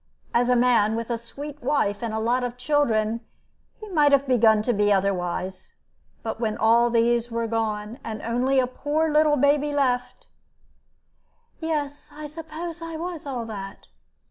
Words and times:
As 0.33 0.49
a 0.49 0.55
man, 0.55 0.95
with 0.95 1.11
a 1.11 1.17
sweet 1.19 1.61
wife 1.61 2.01
and 2.01 2.11
a 2.11 2.17
lot 2.17 2.43
of 2.43 2.57
children, 2.57 3.19
he 3.79 3.87
might 3.89 4.11
have 4.11 4.25
begun 4.25 4.63
to 4.63 4.73
be 4.73 4.91
otherwise. 4.91 5.75
But 6.23 6.39
when 6.39 6.57
all 6.57 6.89
those 6.89 7.29
were 7.29 7.45
gone, 7.45 7.99
and 8.03 8.19
only 8.23 8.57
a 8.59 8.65
poor 8.65 9.11
little 9.11 9.37
baby 9.37 9.71
left" 9.71 10.25
"Yes, 11.59 12.09
I 12.11 12.25
suppose 12.25 12.81
I 12.81 12.95
was 12.97 13.27
all 13.27 13.45
that." 13.45 13.85